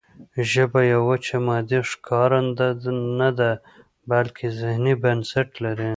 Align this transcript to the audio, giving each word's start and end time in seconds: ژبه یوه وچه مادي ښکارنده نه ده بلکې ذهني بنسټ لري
ژبه 0.51 0.79
یوه 0.91 1.05
وچه 1.09 1.37
مادي 1.45 1.79
ښکارنده 1.89 2.67
نه 3.19 3.29
ده 3.39 3.51
بلکې 4.09 4.45
ذهني 4.59 4.93
بنسټ 5.03 5.49
لري 5.63 5.89